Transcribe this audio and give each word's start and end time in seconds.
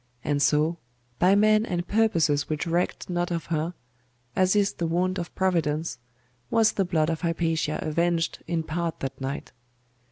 And 0.23 0.41
so, 0.41 0.79
by 1.19 1.35
men 1.35 1.63
and 1.63 1.87
purposes 1.87 2.49
which 2.49 2.65
recked 2.65 3.07
not 3.07 3.29
of 3.29 3.45
her, 3.53 3.75
as 4.35 4.55
is 4.55 4.73
the 4.73 4.87
wont 4.87 5.19
of 5.19 5.35
Providence, 5.35 5.99
was 6.49 6.71
the 6.71 6.85
blood 6.85 7.11
of 7.11 7.21
Hypatia 7.21 7.77
avenged 7.83 8.39
in 8.47 8.63
part 8.63 9.01
that 9.01 9.21
night. 9.21 9.51